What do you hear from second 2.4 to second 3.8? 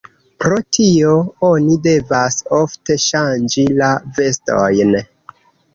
ofte ŝanĝi